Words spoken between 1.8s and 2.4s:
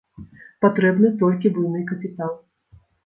капітал.